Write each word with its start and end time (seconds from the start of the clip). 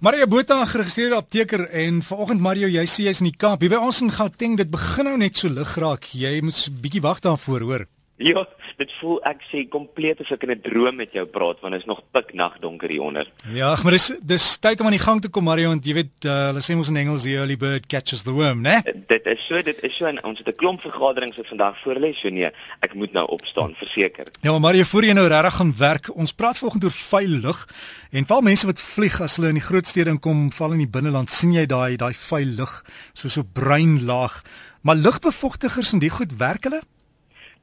Mario 0.00 0.24
Botha 0.26 0.64
geregistreerde 0.64 1.16
apteker 1.16 1.66
en 1.76 1.98
vanoggend 2.00 2.40
Mario, 2.40 2.70
jy 2.72 2.86
sê 2.88 3.02
jy's 3.04 3.18
in 3.20 3.26
die 3.28 3.36
Kaap. 3.36 3.60
Jy 3.60 3.68
by 3.68 3.80
ons 3.84 3.98
in 4.00 4.08
Gauteng, 4.08 4.54
dit 4.56 4.70
begin 4.72 5.10
nou 5.10 5.18
net 5.20 5.36
so 5.36 5.52
lig 5.52 5.74
raak. 5.76 6.08
Jy 6.16 6.40
moet 6.40 6.56
'n 6.56 6.80
bietjie 6.80 7.02
wag 7.04 7.20
daarvoor, 7.20 7.60
hoor. 7.60 7.84
Ja, 8.30 8.42
dit 8.76 8.90
voel 9.00 9.16
ek 9.28 9.40
sê 9.48 9.62
kompleet 9.72 10.18
as 10.20 10.30
ek 10.34 10.42
in 10.44 10.52
'n 10.52 10.60
droom 10.60 10.96
met 11.00 11.12
jou 11.16 11.24
praat 11.24 11.60
want 11.62 11.72
dit 11.72 11.80
is 11.80 11.88
nog 11.88 12.02
piknag 12.12 12.58
donker 12.60 12.90
hier 12.92 13.02
onder. 13.02 13.26
Ja, 13.48 13.76
maar 13.82 13.92
dis 13.96 14.12
dis 14.20 14.58
tyd 14.60 14.80
om 14.80 14.86
aan 14.86 14.96
die 14.96 15.06
gang 15.06 15.20
te 15.20 15.28
kom 15.28 15.44
Mario 15.44 15.68
want 15.72 15.84
jy 15.84 15.94
weet 15.94 16.28
uh, 16.28 16.52
hulle 16.52 16.60
sê 16.60 16.76
mos 16.76 16.90
in 16.92 17.00
Engels 17.00 17.24
the 17.24 17.32
early 17.40 17.56
bird 17.56 17.86
catches 17.88 18.22
the 18.22 18.34
worm, 18.36 18.60
né? 18.60 18.82
Dit 19.08 19.26
is 19.26 19.40
so, 19.46 19.62
dit 19.62 19.80
is 19.82 19.96
so 19.96 20.04
en 20.04 20.20
ons 20.24 20.38
het 20.38 20.48
'n 20.48 20.56
klomp 20.56 20.80
vergaderings 20.80 21.36
wat 21.36 21.48
vandag 21.48 21.80
voorlê, 21.80 22.12
so 22.12 22.28
nee, 22.28 22.50
ek 22.80 22.94
moet 22.94 23.12
nou 23.12 23.26
opstaan, 23.26 23.74
verseker. 23.74 24.28
Ja, 24.42 24.50
maar 24.50 24.60
Mario, 24.60 24.84
voor 24.84 25.04
jy 25.04 25.12
nou 25.12 25.26
regtig 25.26 25.54
gaan 25.54 25.74
werk, 25.78 26.16
ons 26.16 26.32
praat 26.32 26.58
vanoggend 26.58 26.84
oor 26.84 26.96
vuil 27.08 27.40
lug 27.40 27.68
en 28.12 28.26
val 28.26 28.40
mense 28.40 28.66
wat 28.66 28.80
vlieg 28.80 29.20
as 29.20 29.36
hulle 29.36 29.48
in 29.48 29.60
die 29.60 29.68
groot 29.68 29.86
stede 29.86 30.10
inkom, 30.10 30.52
val 30.52 30.72
in 30.72 30.84
die 30.84 30.92
binneland, 30.92 31.30
sien 31.30 31.52
jy 31.52 31.66
daai 31.66 31.96
daai 31.96 32.12
vuil 32.12 32.52
lug 32.56 32.84
soos 33.14 33.32
so 33.32 33.42
bruin 33.42 34.04
laag. 34.04 34.42
Maar 34.82 34.96
lugbevochtigers 34.96 35.92
en 35.92 35.98
die 35.98 36.10
goed 36.10 36.36
werk 36.36 36.64
hulle? 36.64 36.82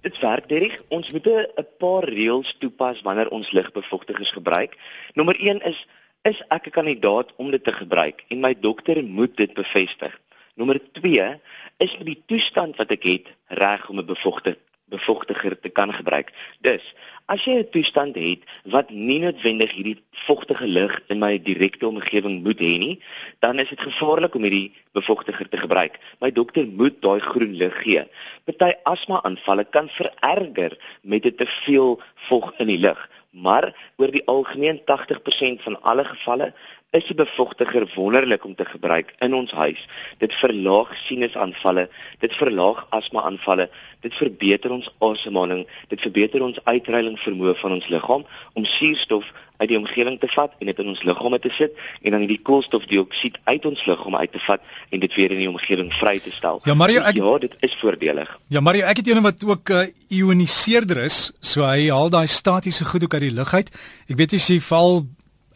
Dit 0.07 0.19
werk 0.23 0.51
reg. 0.51 0.75
Ons 0.87 1.09
moet 1.11 1.27
'n 1.27 1.67
paar 1.77 2.03
reëls 2.07 2.55
toepas 2.59 3.01
wanneer 3.01 3.29
ons 3.29 3.51
ligbevochtigers 3.51 4.31
gebruik. 4.31 4.77
Nommer 5.13 5.35
1 5.39 5.59
is 5.61 5.87
is 6.21 6.39
ek 6.47 6.67
'n 6.67 6.75
kandidaat 6.77 7.33
om 7.35 7.51
dit 7.51 7.63
te 7.63 7.73
gebruik 7.73 8.23
en 8.27 8.39
my 8.39 8.53
dokter 8.59 9.03
moet 9.03 9.37
dit 9.37 9.53
bevestig. 9.53 10.13
Nommer 10.55 10.79
2 10.91 11.39
is 11.77 11.97
met 11.97 12.05
die 12.05 12.23
toestand 12.25 12.75
wat 12.75 12.91
ek 12.91 13.03
het 13.03 13.27
reg 13.47 13.89
om 13.89 13.99
'n 13.99 14.05
bevochtiger 14.05 14.66
bevochtiger 14.89 15.59
te 15.59 15.69
kan 15.69 15.93
gebruik. 15.93 16.31
Dus, 16.61 16.93
as 17.25 17.43
jy 17.43 17.59
'n 17.59 17.69
toestand 17.71 18.15
het 18.15 18.43
wat 18.63 18.89
nie 18.89 19.19
noodwendig 19.19 19.71
hierdie 19.71 19.99
vogtige 20.11 20.67
lug 20.67 20.93
in 21.07 21.19
my 21.19 21.41
direkte 21.41 21.87
omgewing 21.87 22.43
moet 22.43 22.59
hê 22.59 22.77
nie, 22.79 23.03
dan 23.39 23.59
is 23.59 23.69
dit 23.69 23.81
gevaarlik 23.81 24.35
om 24.35 24.41
hierdie 24.41 24.73
bevochtiger 24.91 25.49
te 25.49 25.57
gebruik. 25.57 25.99
My 26.19 26.31
dokter 26.31 26.67
moet 26.67 27.01
daai 27.01 27.19
groen 27.19 27.53
lig 27.53 27.81
gee. 27.83 28.03
Party 28.45 28.73
asma-aanvalle 28.83 29.65
kan 29.69 29.89
vererger 29.89 30.77
met 31.01 31.23
te 31.37 31.45
veel 31.45 32.01
vog 32.15 32.53
in 32.57 32.67
die 32.67 32.79
lug, 32.79 33.09
maar 33.31 33.91
oor 33.97 34.11
die 34.11 34.25
algemeen 34.25 34.81
80% 34.85 35.61
van 35.61 35.81
alle 35.81 36.05
gevalle 36.05 36.53
is 36.97 37.07
die 37.09 37.17
bevochtiger 37.17 37.85
wonderlik 37.95 38.45
om 38.45 38.55
te 38.55 38.65
gebruik 38.65 39.13
in 39.25 39.33
ons 39.37 39.51
huis. 39.51 39.87
Dit 40.23 40.33
verlaag 40.41 40.93
sinusaanvalle, 41.05 41.87
dit 42.23 42.37
verlaag 42.39 42.85
asma-aanvalle, 42.97 43.69
dit 44.05 44.13
verbeter 44.13 44.73
ons 44.73 44.89
asemhaling, 45.05 45.65
dit 45.91 46.01
verbeter 46.01 46.45
ons 46.45 46.59
uitreiling 46.65 47.19
vermoë 47.21 47.57
van 47.61 47.77
ons 47.77 47.91
liggaam 47.93 48.25
om 48.53 48.65
suurstof 48.77 49.29
uit 49.57 49.69
die 49.71 49.77
omgewing 49.77 50.19
te 50.21 50.29
vat 50.29 50.53
en 50.61 50.69
dit 50.69 50.79
in 50.83 50.91
ons 50.91 51.03
liggame 51.07 51.39
te 51.41 51.49
sit 51.53 51.77
en 52.05 52.13
dan 52.13 52.25
die 52.29 52.39
koolstofdioksied 52.49 53.39
uit 53.49 53.65
ons 53.65 53.85
liggaam 53.89 54.17
uit 54.19 54.31
te 54.33 54.41
vat 54.45 54.61
en 54.93 55.01
dit 55.01 55.17
weer 55.17 55.33
in 55.33 55.41
die 55.43 55.49
omgewing 55.49 55.89
vry 55.97 56.17
te 56.21 56.33
stel. 56.35 56.61
Ja, 56.69 56.75
Mario, 56.77 57.01
ek, 57.01 57.17
ja, 57.17 57.33
dit 57.41 57.57
is 57.65 57.77
voordelig. 57.81 58.31
Ja, 58.53 58.61
Mario, 58.61 58.85
ek 58.89 59.01
het 59.01 59.09
een 59.09 59.23
wat 59.25 59.43
ook 59.43 59.69
'n 59.69 59.73
uh, 59.73 59.87
ioniseerder 60.19 61.03
is, 61.03 61.31
so 61.41 61.65
hy 61.65 61.89
haal 61.89 62.09
daai 62.09 62.27
statiese 62.27 62.85
goed 62.85 63.03
ook 63.03 63.13
uit 63.13 63.27
die 63.29 63.37
lug 63.39 63.53
uit. 63.53 63.69
Ek 64.07 64.17
weet 64.17 64.33
as 64.33 64.47
jy 64.47 64.59
val 64.59 65.07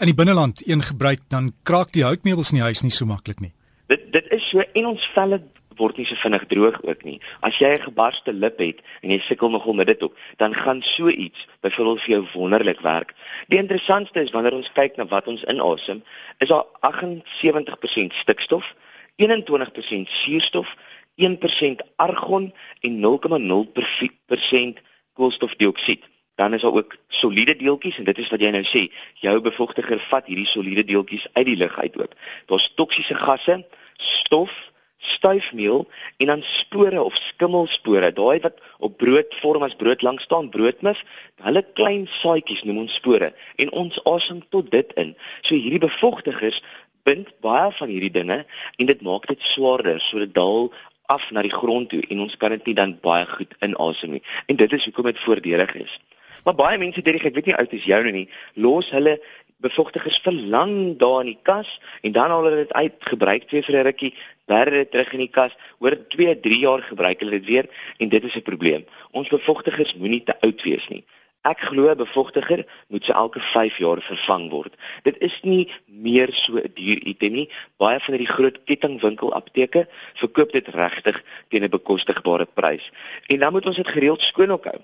in 0.02 0.10
die 0.10 0.18
binneland 0.18 0.68
een 0.68 0.82
gebruik, 0.82 1.20
dan 1.30 1.54
kraak 1.64 1.92
die 1.94 2.04
houtmeubels 2.04 2.50
in 2.50 2.58
die 2.58 2.66
huis 2.66 2.82
nie 2.82 2.94
so 2.94 3.06
maklik 3.06 3.40
nie. 3.40 3.52
Dit 3.92 4.08
dit 4.14 4.32
is 4.34 4.48
so 4.50 4.64
en 4.74 4.88
ons 4.90 5.04
velle 5.14 5.38
word 5.78 5.98
nie 5.98 6.06
so 6.10 6.18
vinnig 6.18 6.48
droog 6.50 6.80
ook 6.82 7.04
nie. 7.06 7.20
As 7.46 7.60
jy 7.62 7.70
'n 7.78 7.86
gebarste 7.86 8.34
lip 8.34 8.58
het 8.60 8.82
en 9.04 9.10
jy 9.10 9.20
sukkel 9.20 9.50
nogal 9.50 9.74
met 9.74 9.88
dit 9.88 10.02
ook, 10.02 10.16
dan 10.38 10.54
gaan 10.54 10.82
so 10.82 11.08
iets 11.08 11.48
byvoorbeeld 11.62 12.02
vir 12.02 12.10
jou 12.10 12.28
wonderlik 12.34 12.80
werk. 12.82 13.14
Die 13.48 13.60
interessantste 13.60 14.22
is 14.22 14.32
wanneer 14.32 14.54
ons 14.54 14.72
kyk 14.74 14.98
na 14.98 15.06
wat 15.06 15.28
ons 15.28 15.44
inasem, 15.44 16.04
is 16.38 16.48
daar 16.48 16.66
78% 16.82 18.14
stikstof, 18.14 18.76
21% 19.16 20.10
suurstof, 20.10 20.76
1% 21.16 21.82
argon 21.96 22.54
en 22.82 23.00
0,0% 23.00 24.82
koolstofdioksied 25.14 26.11
dan 26.42 26.54
is 26.54 26.62
daar 26.62 26.74
ook 26.74 26.96
soliede 27.08 27.56
deeltjies 27.56 27.98
en 27.98 28.08
dit 28.10 28.18
is 28.18 28.30
wat 28.34 28.42
jy 28.42 28.50
nou 28.50 28.64
sê, 28.66 28.88
jou 29.22 29.36
bevochtiger 29.46 30.00
vat 30.10 30.26
hierdie 30.26 30.50
soliede 30.50 30.84
deeltjies 30.90 31.28
uit 31.38 31.46
die 31.46 31.58
lug 31.60 31.76
uit 31.78 31.98
ook. 32.02 32.16
Daar's 32.50 32.72
toksiese 32.80 33.18
gasse, 33.20 33.60
stof, 34.02 34.56
stuifmeel 35.02 35.86
en 36.18 36.32
dan 36.32 36.42
spore 36.42 37.04
of 37.04 37.20
skimmelspore, 37.28 38.10
daai 38.18 38.42
wat 38.42 38.58
op 38.80 38.98
brood 38.98 39.38
vorm 39.42 39.68
as 39.70 39.78
brood 39.78 40.02
lank 40.02 40.26
staan, 40.26 40.50
broodmis, 40.50 41.06
hulle 41.46 41.66
klein 41.78 42.08
saaitjies 42.10 42.66
noem 42.66 42.84
ons 42.88 42.98
spore 42.98 43.34
en 43.62 43.74
ons 43.86 44.02
asem 44.16 44.42
tot 44.50 44.74
dit 44.74 44.98
in. 45.04 45.16
So 45.46 45.54
hierdie 45.54 45.86
bevochtigers 45.86 46.62
bind 47.06 47.30
baie 47.46 47.70
van 47.78 47.94
hierdie 47.94 48.14
dinge 48.18 48.44
en 48.78 48.90
dit 48.90 49.02
maak 49.06 49.30
dit 49.30 49.50
swaarder, 49.54 50.02
so 50.02 50.22
dit 50.22 50.34
daal 50.34 50.72
af 51.06 51.30
na 51.30 51.46
die 51.46 51.54
grond 51.54 51.90
toe 51.94 52.02
en 52.10 52.26
ons 52.26 52.38
kan 52.42 52.58
dit 52.58 52.72
nie 52.72 52.80
dan 52.82 52.98
baie 53.06 53.30
goed 53.30 53.54
inasem 53.62 54.18
nie. 54.18 54.26
En 54.50 54.58
dit 54.58 54.74
is 54.74 54.90
hoekom 54.90 55.14
dit 55.14 55.22
voordelig 55.30 55.78
is. 55.86 56.02
Maar 56.44 56.56
baie 56.56 56.78
mense 56.78 57.02
dink 57.02 57.24
ek 57.24 57.36
weet 57.36 57.46
nie 57.52 57.56
oud 57.56 57.74
is 57.74 57.84
jou 57.86 58.12
nie, 58.12 58.28
los 58.56 58.90
hulle 58.90 59.20
bevochtigers 59.62 60.18
vir 60.26 60.34
lang 60.54 60.98
daar 60.98 61.22
in 61.22 61.34
die 61.34 61.42
kas 61.46 61.80
en 62.02 62.16
dan 62.16 62.34
al 62.34 62.48
hulle 62.48 62.64
dit 62.64 62.74
uitgebruik 62.74 63.48
twee 63.48 63.62
vir 63.62 63.78
'n 63.78 63.86
rukkie, 63.86 64.14
bere 64.48 64.72
dit 64.72 64.92
terug 64.92 65.14
in 65.14 65.24
die 65.26 65.34
kas, 65.40 65.54
oor 65.80 65.96
2, 66.16 66.40
3 66.40 66.60
jaar 66.60 66.82
gebruik 66.82 67.20
hulle 67.20 67.40
dit 67.40 67.46
weer 67.46 67.70
en 68.00 68.10
dit 68.10 68.24
is 68.24 68.36
'n 68.36 68.42
probleem. 68.42 68.86
Ons 69.12 69.30
bevochtigers 69.30 69.96
moenie 69.96 70.24
te 70.24 70.40
oud 70.42 70.62
wees 70.64 70.88
nie. 70.90 71.04
Ek 71.44 71.60
glo 71.60 71.90
'n 71.90 71.98
bevochtiger 71.98 72.66
moet 72.88 73.06
se 73.06 73.14
elke 73.14 73.40
5 73.40 73.78
jaar 73.78 74.02
vervang 74.02 74.50
word. 74.50 74.74
Dit 75.04 75.18
is 75.22 75.40
nie 75.44 75.70
meer 75.86 76.34
so 76.34 76.58
'n 76.58 76.72
duur 76.74 77.00
item 77.06 77.32
nie. 77.32 77.50
Baie 77.78 78.00
van 78.00 78.14
hierdie 78.14 78.34
groot 78.34 78.64
kettingwinkel 78.64 79.34
apteke 79.34 79.88
verkoop 80.14 80.52
dit 80.52 80.68
regtig 80.68 81.24
teen 81.50 81.64
'n 81.64 81.70
bekostigbare 81.70 82.46
prys. 82.46 82.92
En 83.28 83.40
dan 83.40 83.52
moet 83.52 83.66
ons 83.66 83.76
dit 83.76 83.88
gereeld 83.88 84.22
skoon 84.22 84.50
hou. 84.50 84.82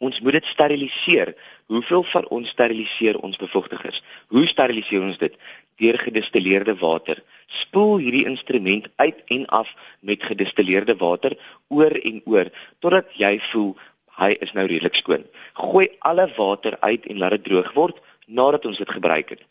Ons 0.00 0.20
moet 0.24 0.38
dit 0.38 0.46
steriliseer. 0.48 1.34
Hoeveel 1.68 2.02
van 2.12 2.28
ons 2.32 2.48
steriliseer 2.48 3.18
ons 3.20 3.36
bevochtigers? 3.36 4.00
Hoe 4.32 4.46
steriliseer 4.48 5.02
ons 5.04 5.18
dit? 5.20 5.34
Deur 5.80 5.98
gedistilleerde 6.00 6.74
water. 6.80 7.20
Spoel 7.60 7.98
hierdie 8.00 8.24
instrument 8.30 8.88
uit 8.96 9.20
en 9.36 9.44
af 9.60 9.74
met 10.00 10.24
gedistilleerde 10.24 10.96
water 10.96 11.36
oor 11.68 11.92
en 12.00 12.22
oor 12.24 12.48
totdat 12.80 13.12
jy 13.20 13.34
voel 13.50 13.74
hy 14.20 14.30
is 14.40 14.54
nou 14.56 14.64
redelik 14.68 14.96
skoon. 14.96 15.28
Gooi 15.60 15.88
alle 16.08 16.26
water 16.36 16.78
uit 16.80 17.04
en 17.04 17.20
laat 17.20 17.36
dit 17.36 17.46
droog 17.50 17.70
word 17.76 18.00
nadat 18.26 18.64
ons 18.72 18.80
dit 18.80 18.96
gebruik 18.96 19.36
het. 19.36 19.44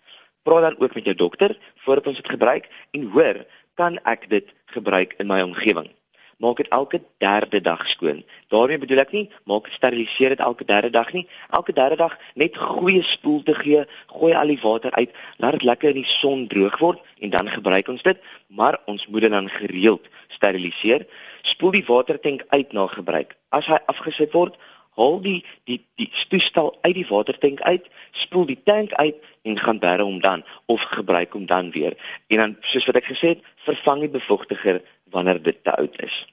Praat 0.44 0.66
dan 0.66 0.81
ook 0.81 0.98
met 0.98 1.06
jou 1.06 1.18
dokter 1.28 1.58
voordat 1.86 2.10
ons 2.10 2.22
dit 2.22 2.34
gebruik 2.38 2.70
en 2.98 3.08
hoor, 3.14 3.46
kan 3.78 4.02
ek 4.10 4.30
dit 4.34 4.50
gebruik 4.74 5.14
in 5.22 5.30
my 5.30 5.42
omgewing? 5.46 5.94
Maak 6.40 6.58
dit 6.58 6.68
elke 6.76 7.02
derde 7.20 7.62
dag 7.62 7.84
skoon. 7.88 8.24
Daarmee 8.48 8.80
bedoel 8.80 9.04
ek 9.04 9.12
nie 9.16 9.26
maak 9.50 9.68
steriliseer 9.74 10.36
dit 10.36 10.44
elke 10.44 10.66
derde 10.66 10.90
dag 10.90 11.12
nie. 11.14 11.26
Elke 11.52 11.76
derde 11.76 11.98
dag 12.00 12.16
net 12.40 12.58
goeie 12.58 13.04
spoel 13.04 13.44
te 13.44 13.56
gee, 13.56 13.84
gooi 14.14 14.34
al 14.34 14.54
die 14.54 14.60
water 14.62 14.96
uit, 14.96 15.12
laat 15.38 15.60
dit 15.60 15.68
lekker 15.68 15.92
in 15.92 16.02
die 16.02 16.08
son 16.08 16.48
droog 16.48 16.80
word 16.80 17.04
en 17.20 17.36
dan 17.36 17.52
gebruik 17.52 17.92
ons 17.92 18.04
dit, 18.04 18.18
maar 18.48 18.80
ons 18.88 19.08
moet 19.08 19.28
dit 19.28 19.36
dan 19.36 19.50
gereeld 19.50 20.08
steriliseer. 20.36 21.06
Spoel 21.44 21.80
die 21.80 21.86
watertank 21.88 22.46
uit 22.50 22.74
na 22.74 22.88
gebruik. 22.88 23.36
As 23.52 23.68
hy 23.68 23.80
afgesit 23.92 24.34
word, 24.36 24.56
haal 25.00 25.20
die 25.24 25.40
die 25.70 25.80
die 26.00 26.10
toestel 26.32 26.74
uit 26.82 26.96
die 26.98 27.08
watertank 27.10 27.62
uit, 27.62 27.88
spoel 28.12 28.48
die 28.50 28.60
tank 28.64 28.94
uit 29.00 29.16
en 29.48 29.60
gaan 29.60 29.80
bære 29.80 30.08
hom 30.08 30.20
dan 30.24 30.44
of 30.68 30.84
gebruik 30.96 31.34
hom 31.34 31.46
dan 31.46 31.72
weer. 31.76 31.96
En 32.28 32.44
dan 32.44 32.58
soos 32.72 32.88
wat 32.90 33.00
ek 33.02 33.12
gesê 33.14 33.36
het, 33.36 33.46
vervang 33.68 34.04
die 34.06 34.12
bevochtiger 34.18 34.82
wanneer 35.14 35.42
dit 35.44 35.64
te 35.64 35.76
oud 35.76 35.96
is. 36.04 36.26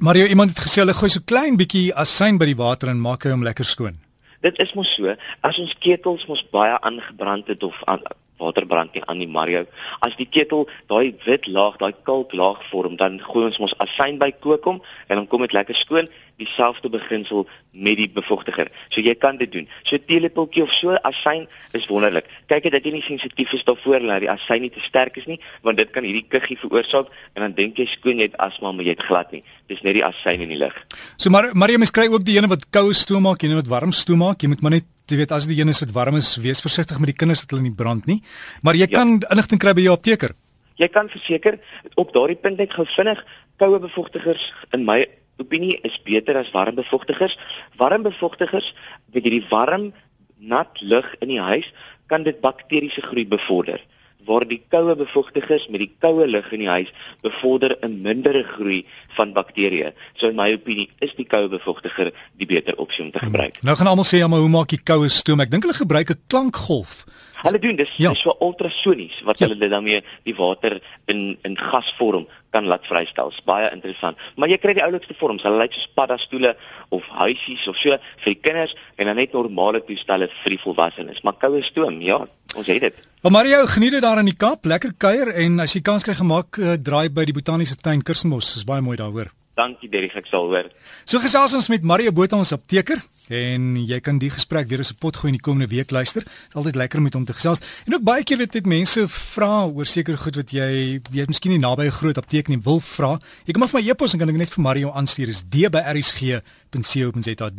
Mario, 0.00 0.26
iemand 0.26 0.50
het 0.50 0.64
gesê 0.64 0.82
hulle 0.82 0.96
gooi 0.98 1.12
so 1.12 1.22
klein 1.24 1.58
bietjie 1.60 1.92
asyn 1.94 2.40
by 2.40 2.48
die 2.48 2.58
water 2.58 2.90
en 2.90 3.02
maak 3.02 3.28
hom 3.28 3.44
lekker 3.46 3.68
skoon. 3.68 4.00
Dit 4.42 4.58
is 4.58 4.72
mos 4.74 4.90
so, 4.96 5.12
as 5.46 5.58
ons 5.62 5.76
ketels 5.78 6.26
mos 6.26 6.42
baie 6.50 6.74
aangebrand 6.80 7.52
het 7.52 7.62
of 7.62 7.78
aan 7.86 8.02
water 8.42 8.66
brand 8.66 8.94
nie 8.96 9.02
aan 9.06 9.20
die 9.22 9.30
Mario. 9.30 9.62
As 10.02 10.16
die 10.18 10.26
ketel 10.26 10.66
daai 10.90 11.14
wit 11.26 11.46
laag, 11.46 11.78
daai 11.78 11.94
kalk 12.08 12.34
laag 12.34 12.62
vorm, 12.70 12.96
dan 12.98 13.20
gooi 13.22 13.46
ons 13.50 13.60
mos 13.62 13.76
asyn 13.84 14.18
by 14.22 14.32
kook 14.44 14.66
hom 14.66 14.80
en 15.08 15.20
dan 15.20 15.28
kom 15.30 15.44
dit 15.46 15.54
lekker 15.54 15.78
skoon 15.78 16.10
dieselfde 16.42 16.90
beginsel 16.92 17.46
met 17.72 17.96
die 17.96 18.08
bevochtiger. 18.12 18.68
So 18.92 19.00
jy 19.00 19.14
kan 19.20 19.38
dit 19.40 19.52
doen. 19.52 19.68
So 19.88 19.96
teelepeltjie 19.96 20.64
of 20.66 20.72
so 20.76 20.96
asyn 21.08 21.46
is 21.76 21.86
wonderlik. 21.90 22.28
Kyk 22.50 22.68
dit 22.68 22.74
dat 22.76 22.86
jy 22.86 22.92
nie 22.96 23.04
sensitief 23.04 23.54
is 23.56 23.64
daarvoor 23.68 24.04
dat 24.08 24.24
die 24.24 24.30
asyn 24.32 24.64
nie 24.66 24.72
te 24.74 24.82
sterk 24.84 25.16
is 25.20 25.28
nie, 25.30 25.38
want 25.64 25.80
dit 25.80 25.90
kan 25.94 26.04
hierdie 26.06 26.26
kuggie 26.28 26.58
veroorsaak 26.60 27.10
en 27.34 27.46
dan 27.46 27.56
dink 27.56 27.80
jy 27.80 27.88
skoon 27.90 28.20
jy 28.20 28.28
het 28.30 28.38
asma 28.42 28.72
maar 28.72 28.86
jy 28.86 28.96
het 28.96 29.06
glad 29.08 29.32
nie. 29.32 29.42
Dis 29.72 29.82
net 29.86 29.96
die 29.98 30.04
asyn 30.06 30.44
in 30.44 30.52
die 30.52 30.60
lug. 30.60 30.76
So 31.16 31.32
maar 31.32 31.52
Maria 31.54 31.80
mens 31.80 31.94
kry 31.94 32.08
ook 32.12 32.26
die 32.26 32.36
ene 32.38 32.50
wat 32.52 32.68
koue 32.74 32.94
stoom 32.96 33.24
maak, 33.28 33.40
die 33.40 33.50
ene 33.50 33.62
wat 33.62 33.70
warm 33.72 33.94
stoom 33.96 34.24
maak. 34.24 34.42
Jy 34.42 34.52
moet 34.52 34.64
maar 34.64 34.76
net 34.78 34.88
jy 35.10 35.18
weet 35.20 35.32
as 35.34 35.48
die 35.48 35.58
ene 35.60 35.74
is 35.74 35.82
wat 35.82 35.92
warm 35.96 36.16
is, 36.20 36.34
wees 36.40 36.62
versigtig 36.64 37.00
met 37.00 37.12
die 37.12 37.18
kinders 37.18 37.44
dat 37.44 37.54
hulle 37.54 37.66
nie 37.66 37.76
brand 37.76 38.06
nie. 38.08 38.20
Maar 38.62 38.78
jy 38.78 38.88
ja. 38.88 38.98
kan 39.00 39.18
inligting 39.30 39.60
kry 39.60 39.74
by 39.76 39.84
jou 39.86 39.96
apteker. 39.96 40.36
Jy 40.80 40.88
kan 40.88 41.10
verseker 41.12 41.58
op 42.00 42.14
daardie 42.14 42.38
punt 42.40 42.58
net 42.58 42.72
gou 42.74 42.86
vinnig 42.88 43.20
koue 43.60 43.78
bevochtigers 43.82 44.50
in 44.72 44.86
my 44.88 45.04
opinie 45.38 45.80
is 45.82 46.02
beter 46.02 46.36
as 46.36 46.50
warm 46.52 46.74
bevochtigers. 46.74 47.38
Warm 47.76 48.02
bevochtigers 48.02 48.74
met 49.12 49.22
hierdie 49.22 49.46
warm 49.48 49.92
nat 50.36 50.80
lug 50.80 51.14
in 51.20 51.28
die 51.28 51.40
huis 51.40 51.72
kan 52.06 52.22
dit 52.26 52.40
bakteriese 52.40 53.02
groei 53.02 53.26
bevorder. 53.28 53.80
Waar 54.26 54.46
die 54.48 54.60
koue 54.70 54.96
bevochtigers 54.96 55.68
met 55.68 55.80
die 55.80 55.90
koue 56.00 56.26
lug 56.26 56.52
in 56.52 56.64
die 56.64 56.70
huis 56.70 56.92
bevorder 57.22 57.76
'n 57.82 58.02
mindere 58.02 58.44
groei 58.44 58.84
van 59.16 59.32
bakterieë. 59.32 59.92
So 60.16 60.28
in 60.28 60.36
my 60.36 60.52
opinie 60.52 60.88
is 61.00 61.14
die 61.14 61.26
koue 61.26 61.48
bevochtiger 61.48 62.12
die 62.36 62.46
beter 62.46 62.76
opsie 62.76 63.04
om 63.04 63.10
te 63.10 63.18
gebruik. 63.18 63.62
Nou 63.62 63.76
gaan 63.76 63.86
almal 63.86 64.04
sê 64.04 64.18
ja, 64.18 64.28
maar 64.28 64.40
hoe 64.40 64.48
maak 64.48 64.70
jy 64.70 64.78
koue 64.84 65.08
stoom? 65.08 65.40
Ek 65.40 65.50
dink 65.50 65.62
hulle 65.62 65.74
gebruik 65.74 66.10
'n 66.10 66.20
klankgolf. 66.26 67.04
Hulle 67.42 67.58
doen 67.58 67.76
dis 67.76 67.90
ja. 67.98 68.12
dis 68.14 68.22
so 68.22 68.36
ultrasonies 68.40 69.20
wat 69.26 69.38
ja. 69.38 69.46
hulle 69.46 69.58
dit 69.58 69.70
dan 69.70 69.82
mee 69.82 70.02
die 70.22 70.34
water 70.38 70.78
in 71.10 71.38
in 71.42 71.56
gasvorm 71.58 72.28
kan 72.52 72.68
laat 72.68 72.86
vrystel. 72.86 73.32
Dis 73.32 73.42
baie 73.48 73.70
interessant. 73.72 74.20
Maar 74.36 74.52
jy 74.52 74.58
kry 74.62 74.74
die 74.76 74.84
oulikste 74.84 75.16
vorms. 75.18 75.42
Hulle 75.46 75.58
lyk 75.62 75.74
soos 75.74 75.88
paddastoele 75.96 76.52
of 76.94 77.08
huisies 77.22 77.64
of 77.70 77.78
so 77.80 77.96
vir 77.96 78.34
die 78.34 78.40
kinders 78.44 78.76
en 79.00 79.10
dan 79.10 79.18
net 79.18 79.32
normale 79.32 79.80
toestelle 79.88 80.28
vir 80.42 80.54
die 80.56 80.60
volwassenes. 80.60 81.22
Maar 81.26 81.38
koue 81.40 81.62
stoom, 81.66 82.00
ja, 82.04 82.20
ons 82.54 82.66
het 82.66 82.80
dit. 82.80 82.94
Maar 83.22 83.32
Mario, 83.32 83.66
geniet 83.66 83.92
dit 83.92 84.02
daar 84.02 84.18
in 84.18 84.30
die 84.30 84.36
Kaap, 84.36 84.64
lekker 84.64 84.92
kuier 84.98 85.28
en 85.44 85.60
as 85.60 85.76
jy 85.76 85.80
kans 85.80 86.02
kry 86.02 86.14
gemaak 86.18 86.58
uh, 86.58 86.74
draai 86.74 87.08
by 87.08 87.24
die 87.28 87.36
botaniese 87.36 87.76
tuin 87.78 88.02
Kersenbos. 88.02 88.54
Dis 88.54 88.66
baie 88.68 88.82
mooi 88.82 88.96
daar 88.96 89.12
hoor. 89.14 89.30
Dankie 89.54 89.88
Derrick, 89.92 90.14
ek 90.16 90.26
sal 90.30 90.48
hoor. 90.48 90.68
So 91.04 91.20
gesels 91.20 91.52
ons 91.54 91.68
met 91.68 91.82
Mario 91.84 92.12
Botha 92.12 92.36
ons 92.40 92.52
apteker 92.56 92.98
en 93.32 93.76
jy 93.78 94.00
kan 94.04 94.18
die 94.20 94.30
gesprek 94.32 94.68
weer 94.68 94.80
op 94.82 94.86
se 94.88 94.94
pot 94.98 95.16
gooi 95.16 95.30
in 95.30 95.38
die 95.38 95.44
komende 95.44 95.68
week 95.70 95.90
luister. 95.92 96.22
Dit 96.24 96.32
is 96.50 96.56
altyd 96.58 96.76
lekker 96.80 96.98
om 96.98 97.04
met 97.06 97.14
hom 97.16 97.24
te 97.28 97.36
gesels. 97.36 97.60
En 97.86 97.94
ook 97.94 98.04
baie 98.04 98.24
keer 98.24 98.38
weet 98.40 98.52
dit 98.58 98.66
mense 98.68 99.00
vra 99.08 99.66
oor 99.68 99.86
seker 99.88 100.18
goed 100.18 100.36
wat 100.40 100.50
jy 100.56 101.00
weet 101.12 101.28
miskien 101.32 101.52
nie 101.54 101.62
naby 101.62 101.84
'n 101.86 101.98
groot 102.00 102.18
apteek 102.18 102.48
nie 102.48 102.60
wil 102.64 102.80
vra. 102.80 103.20
Jy 103.46 103.52
kan 103.52 103.60
maar 103.60 103.68
vir 103.68 103.80
my 103.80 103.88
e-pos 103.90 104.12
en 104.12 104.18
kan 104.18 104.28
ek 104.28 104.36
net 104.36 104.50
vir 104.50 104.62
Mario 104.62 104.90
aanstuur 104.90 105.28
is 105.28 105.44
dbrsg.co.za 105.44 106.40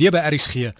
dbrsg.co.za. 0.01 0.73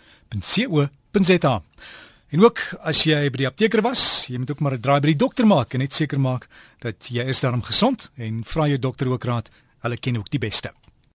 En 2.34 2.42
ook 2.42 2.60
as 2.82 3.04
jy 3.06 3.28
by 3.30 3.44
die 3.44 3.48
apteker 3.48 3.84
was, 3.86 4.26
jy 4.26 4.40
moet 4.42 4.50
ook 4.52 4.62
maar 4.66 4.74
'n 4.74 4.82
draai 4.82 5.00
by 5.02 5.14
die 5.14 5.22
dokter 5.22 5.46
maak 5.46 5.74
en 5.74 5.80
net 5.86 5.94
seker 5.94 6.20
maak 6.20 6.48
dat 6.82 7.06
jy 7.14 7.22
is 7.30 7.40
daarom 7.40 7.62
gesond 7.62 8.10
en 8.18 8.44
vra 8.44 8.68
jou 8.68 8.80
dokter 8.80 9.08
ook 9.08 9.24
raad. 9.24 9.50
Hulle 9.82 9.98
ken 9.98 10.18
ook 10.18 10.30
die 10.30 10.40
beste. 10.40 10.74